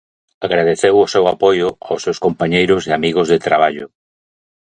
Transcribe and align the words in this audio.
Agradeceu 0.47 0.93
o 1.05 1.11
seu 1.13 1.23
apoio 1.33 1.69
aos 1.87 2.03
seus 2.05 2.21
compañeiros 2.25 2.81
e 2.89 2.91
amigos 2.99 3.27
de 3.31 3.39
traballo. 3.47 3.85